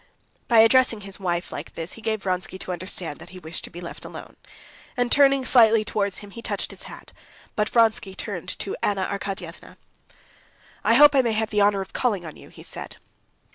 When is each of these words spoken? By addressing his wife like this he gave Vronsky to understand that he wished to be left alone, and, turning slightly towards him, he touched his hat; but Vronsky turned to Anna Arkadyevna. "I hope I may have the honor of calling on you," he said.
By 0.47 0.61
addressing 0.61 1.01
his 1.01 1.19
wife 1.19 1.51
like 1.51 1.73
this 1.75 1.91
he 1.93 2.01
gave 2.01 2.23
Vronsky 2.23 2.57
to 2.57 2.71
understand 2.71 3.19
that 3.19 3.29
he 3.29 3.37
wished 3.37 3.63
to 3.65 3.69
be 3.69 3.79
left 3.79 4.03
alone, 4.03 4.35
and, 4.97 5.11
turning 5.11 5.45
slightly 5.45 5.85
towards 5.85 6.17
him, 6.25 6.31
he 6.31 6.41
touched 6.41 6.71
his 6.71 6.85
hat; 6.89 7.13
but 7.55 7.69
Vronsky 7.69 8.15
turned 8.15 8.49
to 8.57 8.75
Anna 8.81 9.05
Arkadyevna. 9.05 9.77
"I 10.83 10.95
hope 10.95 11.13
I 11.13 11.21
may 11.21 11.33
have 11.33 11.51
the 11.51 11.61
honor 11.61 11.81
of 11.81 11.93
calling 11.93 12.25
on 12.25 12.35
you," 12.35 12.49
he 12.49 12.63
said. 12.63 12.97